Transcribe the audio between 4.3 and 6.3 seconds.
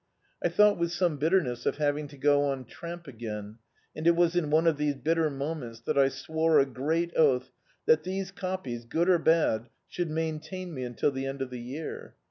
in one of these bitter mo* ments that I